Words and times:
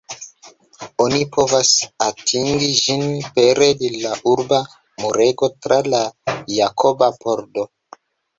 Oni 1.03 1.17
povas 1.35 1.67
atingi 2.05 2.69
ĝin 2.77 3.03
pere 3.35 3.67
de 3.83 3.91
la 4.05 4.15
urba 4.33 4.63
murego 5.05 5.51
tra 5.67 5.79
la 5.97 6.01
Jakoba 6.57 7.13
Pordo. 7.23 7.69